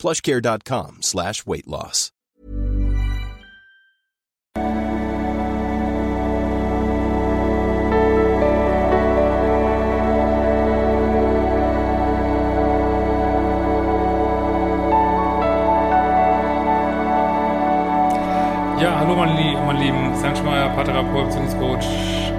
plushcare.com 0.00 1.02
slash 1.02 1.46
weight 1.46 1.66
loss. 1.66 2.12
Ja, 18.80 18.98
hallo 18.98 19.14
meine, 19.14 19.36
Lie 19.36 19.54
meine 19.66 19.78
Lieben, 19.78 20.16
Sanschmeier, 20.16 20.70
Paartherapeut, 20.70 21.26
Beziehungscoach 21.26 21.86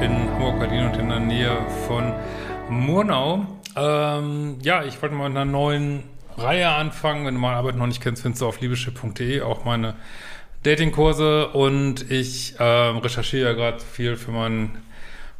in 0.00 0.30
Hamburg, 0.30 0.60
Berlin 0.60 0.84
und 0.84 0.96
in 0.96 1.08
der 1.08 1.18
Nähe 1.18 1.56
von 1.88 2.12
Murnau. 2.68 3.44
Ähm, 3.74 4.58
ja, 4.62 4.84
ich 4.84 5.02
wollte 5.02 5.16
mal 5.16 5.28
mit 5.28 5.36
einer 5.36 5.50
neuen 5.50 6.04
Reihe 6.38 6.68
anfangen. 6.68 7.26
Wenn 7.26 7.34
du 7.34 7.40
meine 7.40 7.56
Arbeit 7.56 7.76
noch 7.76 7.86
nicht 7.86 8.02
kennst, 8.02 8.22
findest 8.22 8.42
du 8.42 8.46
auf 8.46 8.60
liebeschip.de 8.60 9.42
auch 9.42 9.64
meine 9.64 9.94
Datingkurse 10.62 11.48
und 11.48 12.10
ich 12.10 12.58
äh, 12.58 12.62
recherchiere 12.62 13.50
ja 13.50 13.52
gerade 13.54 13.80
viel 13.80 14.16
für 14.16 14.30
mein 14.30 14.78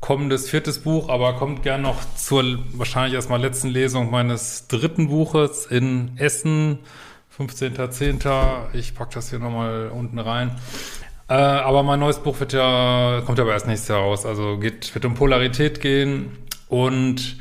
kommendes 0.00 0.48
viertes 0.48 0.78
Buch, 0.80 1.08
aber 1.08 1.34
kommt 1.34 1.62
gern 1.62 1.82
noch 1.82 1.98
zur 2.16 2.58
wahrscheinlich 2.72 3.14
erstmal 3.14 3.40
letzten 3.40 3.68
Lesung 3.68 4.10
meines 4.10 4.66
dritten 4.66 5.08
Buches 5.08 5.66
in 5.66 6.12
Essen 6.16 6.78
15.10. 7.38 8.74
Ich 8.74 8.94
packe 8.94 9.14
das 9.14 9.30
hier 9.30 9.38
nochmal 9.38 9.90
unten 9.92 10.18
rein. 10.18 10.58
Äh, 11.28 11.34
aber 11.34 11.82
mein 11.82 12.00
neues 12.00 12.18
Buch 12.18 12.40
wird 12.40 12.52
ja, 12.52 13.22
kommt 13.24 13.38
aber 13.38 13.52
erst 13.52 13.66
nächstes 13.66 13.88
Jahr 13.88 14.00
raus. 14.00 14.26
Also 14.26 14.58
geht, 14.58 14.94
wird 14.94 15.04
um 15.04 15.14
Polarität 15.14 15.80
gehen 15.80 16.38
und 16.68 17.36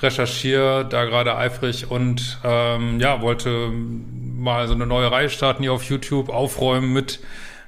recherchiere 0.00 0.86
da 0.88 1.04
gerade 1.04 1.36
eifrig 1.36 1.90
und 1.90 2.38
ähm, 2.44 3.00
ja, 3.00 3.20
wollte 3.22 3.70
mal 3.70 4.66
so 4.68 4.74
eine 4.74 4.86
neue 4.86 5.10
Reihe 5.10 5.30
starten 5.30 5.62
hier 5.62 5.72
auf 5.72 5.84
YouTube, 5.84 6.28
aufräumen 6.28 6.92
mit 6.92 7.20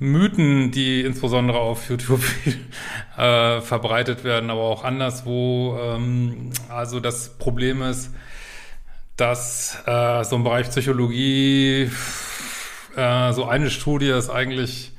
Mythen, 0.00 0.70
die 0.70 1.02
insbesondere 1.02 1.58
auf 1.58 1.88
YouTube 1.88 2.22
äh, 3.16 3.60
verbreitet 3.60 4.24
werden, 4.24 4.50
aber 4.50 4.62
auch 4.62 4.84
anderswo. 4.84 5.78
Ähm, 5.80 6.50
also 6.68 7.00
das 7.00 7.36
Problem 7.38 7.82
ist, 7.82 8.14
dass 9.16 9.82
äh, 9.86 10.22
so 10.24 10.36
im 10.36 10.44
Bereich 10.44 10.68
Psychologie 10.68 11.90
äh, 12.96 13.32
so 13.32 13.46
eine 13.46 13.70
Studie 13.70 14.10
ist 14.10 14.30
eigentlich 14.30 14.92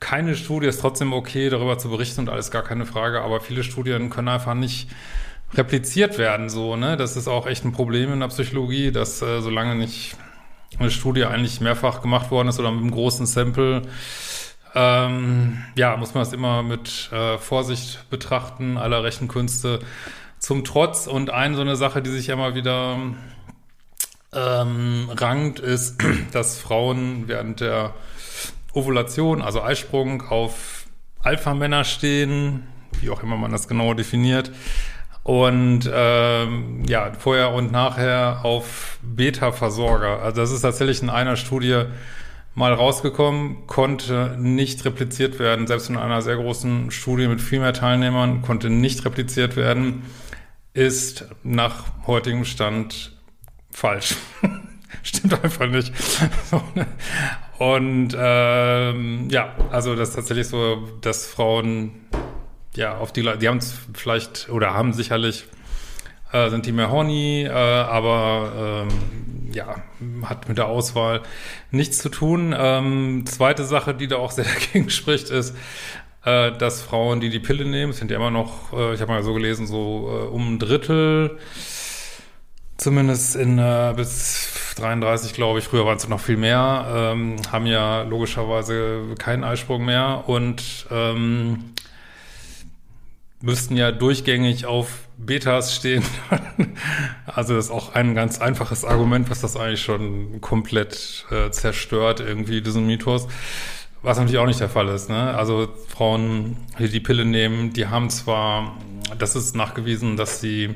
keine 0.00 0.36
Studie, 0.36 0.66
ist 0.66 0.80
trotzdem 0.80 1.14
okay, 1.14 1.48
darüber 1.48 1.78
zu 1.78 1.88
berichten 1.88 2.22
und 2.22 2.28
alles 2.28 2.50
gar 2.50 2.62
keine 2.62 2.84
Frage, 2.84 3.22
aber 3.22 3.40
viele 3.40 3.64
Studien 3.64 4.10
können 4.10 4.28
einfach 4.28 4.52
nicht 4.52 4.90
repliziert 5.56 6.18
werden, 6.18 6.48
so, 6.48 6.76
ne? 6.76 6.96
Das 6.96 7.16
ist 7.16 7.28
auch 7.28 7.46
echt 7.46 7.64
ein 7.64 7.72
Problem 7.72 8.12
in 8.12 8.20
der 8.20 8.28
Psychologie, 8.28 8.92
dass 8.92 9.22
äh, 9.22 9.40
solange 9.40 9.74
nicht 9.74 10.16
eine 10.78 10.90
Studie 10.90 11.24
eigentlich 11.24 11.60
mehrfach 11.60 12.02
gemacht 12.02 12.30
worden 12.30 12.48
ist 12.48 12.58
oder 12.58 12.70
mit 12.70 12.82
einem 12.82 12.90
großen 12.90 13.26
Sample, 13.26 13.82
ähm, 14.74 15.62
ja, 15.76 15.96
muss 15.96 16.14
man 16.14 16.24
das 16.24 16.32
immer 16.32 16.62
mit 16.62 17.10
äh, 17.12 17.38
Vorsicht 17.38 18.10
betrachten, 18.10 18.76
aller 18.76 19.04
Rechenkünste 19.04 19.78
zum 20.38 20.64
Trotz. 20.64 21.06
Und 21.06 21.30
eine 21.30 21.54
so 21.54 21.60
eine 21.60 21.76
Sache, 21.76 22.02
die 22.02 22.10
sich 22.10 22.28
immer 22.28 22.54
wieder 22.56 22.98
ähm, 24.32 25.10
rankt, 25.14 25.60
ist, 25.60 26.02
dass 26.32 26.58
Frauen 26.58 27.28
während 27.28 27.60
der 27.60 27.94
Ovulation, 28.72 29.42
also 29.42 29.62
Eisprung, 29.62 30.22
auf 30.22 30.86
Alpha-Männer 31.22 31.84
stehen, 31.84 32.66
wie 33.00 33.10
auch 33.10 33.22
immer 33.22 33.36
man 33.36 33.52
das 33.52 33.68
genau 33.68 33.94
definiert. 33.94 34.50
Und 35.24 35.90
ähm, 35.92 36.82
ja, 36.86 37.12
vorher 37.18 37.52
und 37.52 37.72
nachher 37.72 38.44
auf 38.44 38.98
Beta-Versorger. 39.02 40.22
Also 40.22 40.42
das 40.42 40.52
ist 40.52 40.60
tatsächlich 40.60 41.02
in 41.02 41.08
einer 41.08 41.36
Studie 41.36 41.84
mal 42.54 42.74
rausgekommen, 42.74 43.66
konnte 43.66 44.36
nicht 44.38 44.84
repliziert 44.84 45.38
werden. 45.38 45.66
Selbst 45.66 45.88
in 45.88 45.96
einer 45.96 46.20
sehr 46.20 46.36
großen 46.36 46.90
Studie 46.90 47.26
mit 47.26 47.40
viel 47.40 47.60
mehr 47.60 47.72
Teilnehmern 47.72 48.42
konnte 48.42 48.68
nicht 48.68 49.04
repliziert 49.06 49.56
werden. 49.56 50.02
Ist 50.74 51.26
nach 51.42 51.84
heutigem 52.06 52.44
Stand 52.44 53.16
falsch. 53.70 54.16
Stimmt 55.02 55.42
einfach 55.42 55.68
nicht. 55.68 55.90
Und 57.58 58.16
ähm, 58.18 59.28
ja, 59.30 59.54
also 59.70 59.94
das 59.94 60.10
ist 60.10 60.16
tatsächlich 60.16 60.48
so, 60.48 60.88
dass 61.00 61.26
Frauen 61.26 61.92
ja 62.76 62.98
auf 62.98 63.12
die 63.12 63.22
die 63.38 63.48
haben 63.48 63.58
es 63.58 63.74
vielleicht 63.94 64.48
oder 64.50 64.74
haben 64.74 64.92
sicherlich 64.92 65.44
äh, 66.32 66.50
sind 66.50 66.66
die 66.66 66.72
mehr 66.72 66.90
horny, 66.90 67.44
äh, 67.44 67.50
aber 67.50 68.86
ähm, 68.88 69.52
ja, 69.52 69.76
hat 70.24 70.48
mit 70.48 70.58
der 70.58 70.66
Auswahl 70.66 71.22
nichts 71.70 71.98
zu 71.98 72.08
tun. 72.08 72.54
Ähm, 72.58 73.24
zweite 73.26 73.64
Sache, 73.64 73.94
die 73.94 74.08
da 74.08 74.16
auch 74.16 74.32
sehr 74.32 74.44
dagegen 74.72 74.90
spricht, 74.90 75.30
ist, 75.30 75.56
äh, 76.24 76.50
dass 76.52 76.82
Frauen, 76.82 77.20
die 77.20 77.30
die 77.30 77.38
Pille 77.38 77.64
nehmen, 77.64 77.92
sind 77.92 78.10
ja 78.10 78.16
immer 78.16 78.32
noch, 78.32 78.72
äh, 78.72 78.94
ich 78.94 79.00
habe 79.00 79.12
mal 79.12 79.22
so 79.22 79.32
gelesen, 79.32 79.66
so 79.66 80.08
äh, 80.10 80.34
um 80.34 80.54
ein 80.54 80.58
Drittel 80.58 81.38
zumindest 82.76 83.36
in 83.36 83.58
äh, 83.58 83.92
bis 83.94 84.74
33, 84.76 85.34
glaube 85.34 85.60
ich, 85.60 85.66
früher 85.66 85.86
waren 85.86 85.96
es 85.96 86.08
noch 86.08 86.20
viel 86.20 86.36
mehr, 86.36 87.12
ähm, 87.12 87.36
haben 87.52 87.66
ja 87.66 88.02
logischerweise 88.02 89.14
keinen 89.18 89.44
Eisprung 89.44 89.84
mehr 89.84 90.24
und 90.26 90.86
ähm, 90.90 91.74
müssten 93.44 93.76
ja 93.76 93.92
durchgängig 93.92 94.64
auf 94.64 94.88
Betas 95.18 95.74
stehen. 95.74 96.02
also 97.26 97.54
das 97.54 97.66
ist 97.66 97.70
auch 97.70 97.94
ein 97.94 98.14
ganz 98.14 98.40
einfaches 98.40 98.84
Argument, 98.84 99.30
was 99.30 99.42
das 99.42 99.56
eigentlich 99.56 99.82
schon 99.82 100.40
komplett 100.40 101.26
äh, 101.30 101.50
zerstört, 101.50 102.20
irgendwie 102.20 102.62
diesen 102.62 102.86
Mythos. 102.86 103.28
Was 104.02 104.18
natürlich 104.18 104.38
auch 104.38 104.46
nicht 104.46 104.60
der 104.60 104.68
Fall 104.68 104.88
ist. 104.88 105.08
Ne? 105.08 105.34
Also 105.34 105.68
Frauen, 105.88 106.56
die 106.78 106.88
die 106.88 107.00
Pille 107.00 107.24
nehmen, 107.24 107.72
die 107.72 107.86
haben 107.86 108.10
zwar, 108.10 108.78
das 109.18 109.36
ist 109.36 109.54
nachgewiesen, 109.54 110.16
dass 110.16 110.40
sie 110.40 110.74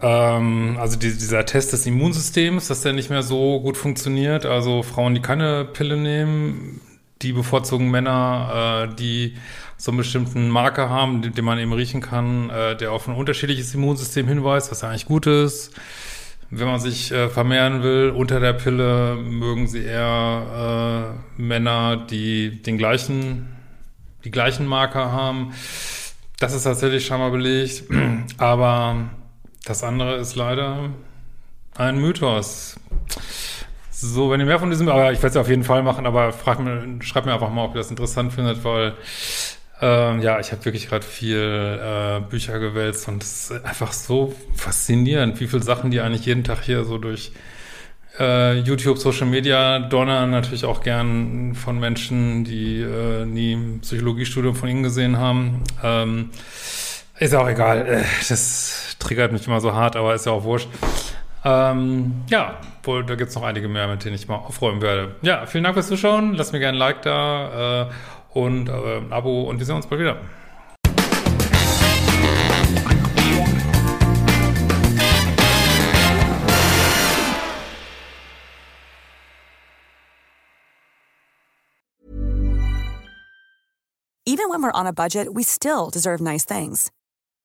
ähm, 0.00 0.76
also 0.80 0.96
die, 0.96 1.12
dieser 1.12 1.44
Test 1.44 1.72
des 1.72 1.86
Immunsystems, 1.86 2.68
dass 2.68 2.82
der 2.82 2.92
nicht 2.92 3.10
mehr 3.10 3.22
so 3.22 3.60
gut 3.60 3.76
funktioniert. 3.76 4.46
Also 4.46 4.82
Frauen, 4.82 5.14
die 5.14 5.22
keine 5.22 5.64
Pille 5.64 5.96
nehmen, 5.96 6.80
die 7.22 7.32
bevorzugen 7.32 7.90
Männer, 7.90 8.88
äh, 8.90 8.94
die 8.94 9.34
so 9.78 9.92
einen 9.92 9.98
bestimmten 9.98 10.50
Marker 10.50 10.90
haben, 10.90 11.22
den, 11.22 11.32
den 11.32 11.44
man 11.44 11.58
eben 11.58 11.72
riechen 11.72 12.02
kann, 12.02 12.50
äh, 12.50 12.76
der 12.76 12.92
auf 12.92 13.06
ein 13.08 13.14
unterschiedliches 13.14 13.72
Immunsystem 13.74 14.26
hinweist, 14.26 14.70
was 14.70 14.84
eigentlich 14.84 15.06
gut 15.06 15.26
ist. 15.26 15.72
Wenn 16.50 16.66
man 16.66 16.80
sich 16.80 17.12
äh, 17.12 17.28
vermehren 17.28 17.82
will, 17.82 18.10
unter 18.10 18.40
der 18.40 18.54
Pille 18.54 19.16
mögen 19.16 19.68
sie 19.68 19.84
eher 19.84 21.14
äh, 21.38 21.40
Männer, 21.40 21.96
die 21.96 22.60
den 22.62 22.76
gleichen, 22.76 23.56
die 24.24 24.30
gleichen 24.30 24.66
Marker 24.66 25.12
haben. 25.12 25.52
Das 26.40 26.54
ist 26.54 26.64
tatsächlich 26.64 27.06
scheinbar 27.06 27.30
belegt. 27.30 27.84
Aber 28.38 29.10
das 29.64 29.84
andere 29.84 30.16
ist 30.16 30.34
leider 30.34 30.90
ein 31.76 32.00
Mythos. 32.00 32.80
So, 33.90 34.30
wenn 34.30 34.40
ihr 34.40 34.46
mehr 34.46 34.58
von 34.58 34.70
diesem, 34.70 34.88
aber 34.88 35.12
ich 35.12 35.18
werde 35.18 35.30
es 35.30 35.36
auf 35.36 35.48
jeden 35.48 35.64
Fall 35.64 35.82
machen, 35.82 36.06
aber 36.06 36.32
frag 36.32 36.60
mir, 36.60 37.02
schreibt 37.02 37.26
mir 37.26 37.34
einfach 37.34 37.50
mal, 37.50 37.64
ob 37.64 37.74
ihr 37.74 37.78
das 37.78 37.90
interessant 37.90 38.32
findet, 38.32 38.62
weil 38.62 38.94
ähm, 39.80 40.20
ja, 40.20 40.40
ich 40.40 40.50
habe 40.52 40.64
wirklich 40.64 40.88
gerade 40.88 41.04
viel 41.04 41.36
äh, 41.36 42.20
Bücher 42.20 42.58
gewälzt 42.58 43.06
und 43.08 43.22
es 43.22 43.50
ist 43.50 43.64
einfach 43.64 43.92
so 43.92 44.34
faszinierend, 44.54 45.38
wie 45.40 45.46
viele 45.46 45.62
Sachen 45.62 45.90
die 45.90 46.00
eigentlich 46.00 46.26
jeden 46.26 46.44
Tag 46.44 46.62
hier 46.62 46.84
so 46.84 46.98
durch 46.98 47.32
äh, 48.18 48.58
YouTube, 48.58 48.98
Social 48.98 49.26
Media 49.26 49.78
donnern, 49.78 50.30
natürlich 50.30 50.64
auch 50.64 50.80
gern 50.80 51.54
von 51.54 51.78
Menschen, 51.78 52.44
die 52.44 52.80
äh, 52.80 53.24
nie 53.24 53.54
ein 53.54 53.80
Psychologiestudium 53.80 54.54
von 54.54 54.68
ihnen 54.68 54.82
gesehen 54.82 55.16
haben. 55.18 55.62
Ähm, 55.82 56.30
ist 57.18 57.34
auch 57.34 57.48
egal. 57.48 57.86
Äh, 57.86 58.02
das 58.28 58.96
triggert 58.98 59.32
mich 59.32 59.46
immer 59.46 59.60
so 59.60 59.74
hart, 59.74 59.96
aber 59.96 60.14
ist 60.14 60.26
ja 60.26 60.32
auch 60.32 60.44
wurscht. 60.44 60.68
Ähm, 61.44 62.24
ja, 62.28 62.58
wohl, 62.82 63.04
da 63.04 63.14
gibt's 63.14 63.36
noch 63.36 63.44
einige 63.44 63.68
mehr, 63.68 63.86
mit 63.86 64.04
denen 64.04 64.16
ich 64.16 64.26
mal 64.26 64.36
aufräumen 64.36 64.82
werde. 64.82 65.14
Ja, 65.22 65.46
vielen 65.46 65.64
Dank 65.64 65.74
fürs 65.74 65.86
Zuschauen. 65.86 66.34
Lass 66.34 66.52
mir 66.52 66.58
gerne 66.58 66.76
ein 66.76 66.80
Like 66.80 67.02
da 67.02 67.82
äh, 67.82 67.90
und 68.38 68.68
äh, 68.68 68.98
ein 68.98 69.12
Abo 69.12 69.42
und 69.42 69.58
wir 69.58 69.66
sehen 69.66 69.76
uns 69.76 69.86
bald 69.86 70.00
wieder. 70.00 70.20
Even 84.24 84.50
when 84.50 84.62
we're 84.62 84.70
on 84.72 84.86
a 84.86 84.92
budget, 84.92 85.34
we 85.34 85.42
still 85.42 85.90
deserve 85.90 86.20
nice 86.20 86.44
things. 86.44 86.92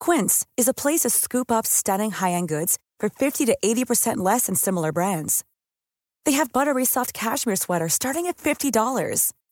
Quince 0.00 0.44
is 0.58 0.68
a 0.68 0.74
place 0.74 1.00
to 1.00 1.08
scoop 1.08 1.50
up 1.50 1.66
stunning 1.66 2.10
high-end 2.10 2.48
goods 2.48 2.78
for 3.00 3.08
50 3.08 3.46
to 3.46 3.56
80% 3.64 4.18
less 4.18 4.46
than 4.46 4.54
similar 4.54 4.92
brands. 4.92 5.44
They 6.26 6.32
have 6.32 6.52
buttery 6.52 6.84
soft 6.84 7.14
cashmere 7.14 7.56
sweaters 7.56 7.94
starting 7.94 8.26
at 8.26 8.36
$50 8.36 8.70